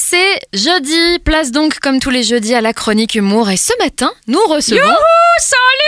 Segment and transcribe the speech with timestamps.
[0.00, 3.50] C'est jeudi, place donc comme tous les jeudis à la chronique humour.
[3.50, 4.78] Et ce matin, nous recevons...
[4.80, 4.96] Salut
[5.40, 5.87] Salut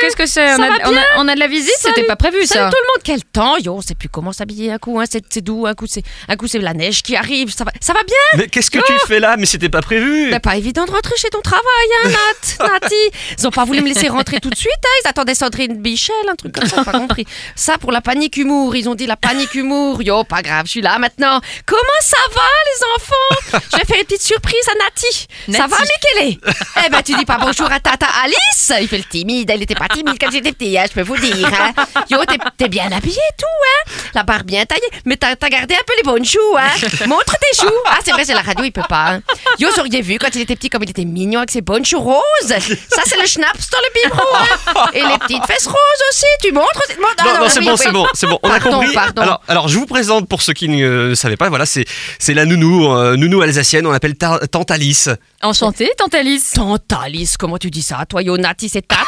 [0.00, 0.54] qu'est-ce que c'est?
[0.54, 1.94] On, a- on, on de la visite, Salut.
[1.96, 2.70] c'était pas prévu Salut ça.
[2.70, 3.56] tout le monde, quel temps?
[3.58, 5.04] Yo, on sait plus comment s'habiller un coup, hein.
[5.10, 7.92] c'est doux, un coup c'est un coup c'est la neige qui arrive, ça va, ça
[7.92, 8.16] va bien?
[8.36, 9.36] Mais qu'est-ce que tu fais là?
[9.38, 11.62] Mais c'était pas prévu Ben, pas évident de rentrer chez ton travail,
[12.04, 12.94] hein, Nat, Nati.
[13.38, 14.88] Ils ont pas voulu me laisser rentrer tout de suite, hein.
[15.04, 17.26] Ils attendaient Sandrine Bichel, un truc comme ça, pas compris.
[17.54, 20.02] Ça pour la panique humour, ils ont dit la panique humour.
[20.02, 21.40] Yo, pas grave, je suis là maintenant.
[21.66, 23.60] Comment ça va, les enfants?
[23.72, 25.26] Je vais faire une petite surprise à Nati.
[25.58, 26.38] Ça va, Michele?
[26.86, 29.74] Eh ben, tu dis pas bonjour à Tata Alice Il fait le timide, elle était
[29.74, 31.34] pas timide quand j'étais petit, hein, je peux vous dire.
[31.48, 31.72] Hein.
[32.10, 35.48] Yo, t'es- t'es bien habillé et tout, hein La barre bien taillée, mais t'as t'as
[35.48, 36.70] gardé un peu les bonnes choux, hein
[37.06, 39.20] Montre tes choux Ah, c'est vrai, c'est la radio, il peut pas, hein.
[39.58, 41.84] Yo, vous auriez vu quand il était petit comme il était mignon avec ses bonnes
[41.84, 46.02] choux roses Ça, c'est le schnapps dans le biberon, hein Et les petites fesses roses
[46.10, 47.78] aussi, tu montres Non, non, c'est oui, bon, oui.
[47.82, 48.38] c'est bon, c'est bon.
[48.42, 48.92] On a compris.
[48.92, 49.22] pardon.
[49.22, 51.48] Alors, alors, je vous présente pour ceux qui ne savaient pas.
[51.48, 51.84] Voilà, c'est
[52.18, 53.86] c'est la nounou, euh, nounou alsacienne.
[53.86, 55.08] On l'appelle ta- Tante Alice.
[55.42, 56.52] Enchantée, tante Alice.
[56.54, 59.06] Tante Alice, comment tu dis ça Toi, Yonati, c'est ta tata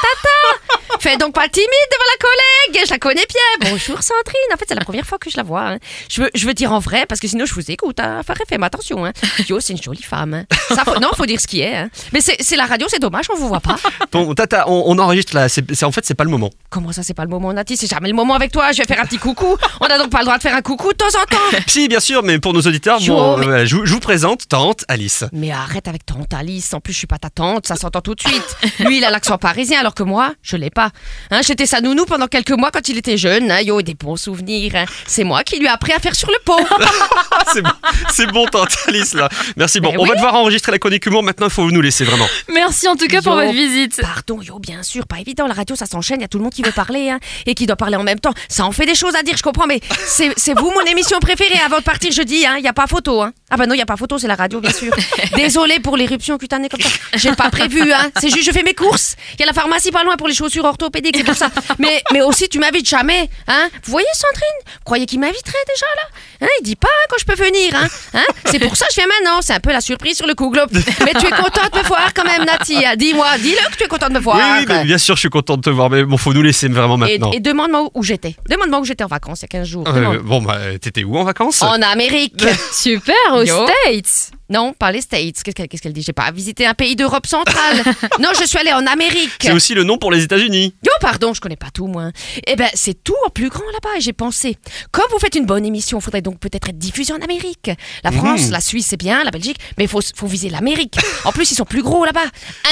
[1.00, 3.70] Fais donc pas timide devant la collègue, je la connais bien.
[3.70, 5.62] Bonjour Sandrine, en fait c'est la première fois que je la vois.
[5.62, 5.78] hein.
[6.10, 7.98] Je, veux, je veux dire en vrai, parce que sinon je vous écoute.
[8.00, 8.18] Hein.
[8.20, 9.06] Enfin, fais attention.
[9.06, 9.12] Hein.
[9.48, 10.34] Yo, c'est une jolie femme.
[10.34, 10.44] hein.
[10.68, 11.74] Ça, faut- non, faut dire ce qui est.
[11.74, 11.88] hein.
[12.12, 13.76] Mais c'est c'est la radio, c'est dommage, on vous voit pas.
[14.10, 15.48] Ton tata, on, on enregistre là.
[15.48, 16.50] C'est c'est- en fait, c'est pas le moment.
[16.68, 17.78] Comment ça, c'est pas le moment, Nati?
[17.78, 18.72] C'est jamais le moment avec toi.
[18.72, 19.56] Je vais faire un petit coucou.
[19.80, 21.56] On a donc pas le droit de faire un coucou de temps en temps.
[21.66, 24.48] Si, bien sûr, mais pour nos auditeurs, Yo, bon, mais- je, vous- je vous présente
[24.48, 25.24] Tante Alice.
[25.32, 26.74] Mais arrête avec tante Alice.
[26.74, 28.56] En plus, je suis pas ta tante, ça s'entend tout de suite.
[28.80, 30.89] Lui, il a l'accent parisien, alors que moi, je l'ai pas.
[31.30, 33.50] Hein, J'étais sa nounou pendant quelques mois quand il était jeune.
[33.50, 34.74] Hein, yo, des bons souvenirs.
[34.76, 34.84] hein.
[35.06, 36.58] C'est moi qui lui ai appris à faire sur le pot.
[37.52, 37.70] C'est bon,
[38.12, 39.28] c'est bon, Tante Alice là.
[39.56, 39.80] Merci.
[39.80, 41.22] Bon, Ben on va devoir enregistrer la chronique humour.
[41.24, 42.26] Maintenant, il faut nous laisser vraiment.
[42.52, 44.00] Merci en tout cas pour votre visite.
[44.00, 45.46] Pardon, yo, bien sûr, pas évident.
[45.48, 46.18] La radio, ça s'enchaîne.
[46.20, 48.04] Il y a tout le monde qui veut parler hein, et qui doit parler en
[48.04, 48.32] même temps.
[48.48, 51.18] Ça en fait des choses à dire, je comprends, mais c'est c'est vous mon émission
[51.18, 51.58] préférée.
[51.64, 53.22] Avant de partir, je dis, il n'y a pas photo.
[53.22, 53.32] Hein.
[53.50, 54.92] Ah bah non, il n'y a pas photo, c'est la radio, bien sûr.
[55.36, 56.88] Désolée pour l'éruption cutanée comme ça.
[57.14, 58.10] J'ai pas prévu, hein.
[58.20, 59.16] C'est juste, je fais mes courses.
[59.34, 61.50] Il y a la pharmacie pas loin pour les chaussures orthopédiques, c'est pour ça.
[61.78, 63.68] Mais, mais aussi, tu m'invites jamais, hein.
[63.84, 64.42] Vous voyez, Sandrine?
[64.66, 66.46] Vous croyez qu'il m'inviterait déjà, là?
[66.46, 67.88] Hein Il dit pas quand je peux venir, hein.
[68.14, 68.24] hein?
[68.46, 69.42] C'est pour ça que je viens maintenant.
[69.42, 70.70] C'est un peu la surprise sur le coup globe.
[71.04, 72.84] Mais tu es contente de me voir quand même, Nati.
[72.84, 72.94] hein.
[72.96, 74.36] Dis-moi, dis-le que tu es contente de me voir.
[74.36, 75.90] Oui, oui, mais bien sûr, je suis content de te voir.
[75.90, 77.32] Mais bon, faut nous laisser vraiment Et, maintenant.
[77.32, 78.36] et demande-moi où- j'étais.
[78.48, 79.84] Demande-moi où j'étais en vacances il y a 15 jours.
[79.88, 81.62] Euh, bon, bah, t'étais où en vacances?
[81.62, 82.42] En Amérique.
[82.72, 83.14] Super.
[83.46, 84.30] States.
[84.50, 85.42] Non, pas les States.
[85.42, 86.02] Qu'est-ce qu'elle qu'est-ce qu'elle dit?
[86.02, 87.82] J'ai pas visité un pays d'Europe centrale.
[88.20, 89.30] non, je suis allée en Amérique.
[89.40, 90.74] C'est aussi le nom pour les États-Unis.
[90.84, 92.10] Yo, pardon, je connais pas tout, moi.
[92.46, 93.96] Eh ben, c'est tout en plus grand là-bas.
[93.98, 94.56] Et j'ai pensé,
[94.90, 97.70] comme vous faites une bonne émission, faudrait donc peut-être être diffusé en Amérique.
[98.04, 98.50] La France, Mhm.
[98.52, 100.96] la Suisse, c'est bien, la Belgique, mais il faut, faut viser l'Amérique.
[101.24, 102.24] En plus, ils sont plus gros là-bas.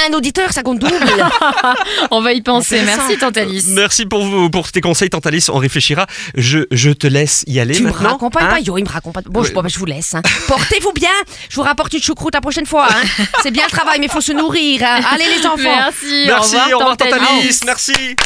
[0.08, 0.94] Un auditeur, ça compte double.
[2.10, 2.80] On va y penser.
[2.84, 3.66] Merci tante Alice.
[3.68, 5.48] Merci pour, vous, pour tes conseils, Tante Alice.
[5.48, 6.06] On réfléchira.
[6.34, 9.24] Je, je te laisse y aller tu me raccompagnes hein pas Yo, il me raccompagne.
[9.28, 10.14] Bon, je, bon, ben, je vous laisse.
[10.14, 10.22] hein.
[10.48, 11.10] Portez-vous bien.
[11.48, 12.86] Je vous rapporte une choucroute la prochaine fois.
[12.90, 13.24] hein.
[13.42, 14.82] C'est bien le travail, mais il faut se nourrir.
[14.84, 15.00] hein.
[15.12, 15.56] Allez, les enfants.
[15.62, 17.28] Merci, Merci, au revoir, Alice.
[17.40, 17.60] Alice.
[17.64, 18.16] Merci.